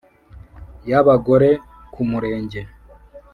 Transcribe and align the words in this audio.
y 0.89 0.93
abagore 0.99 1.49
ku 1.93 2.01
Murenge 2.09 2.61